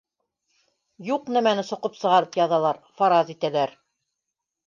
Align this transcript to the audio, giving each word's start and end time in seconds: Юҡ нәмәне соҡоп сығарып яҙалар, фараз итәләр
Юҡ 1.09 1.27
нәмәне 1.35 1.65
соҡоп 1.67 1.99
сығарып 1.99 2.39
яҙалар, 2.41 2.81
фараз 3.01 3.31
итәләр 3.37 3.75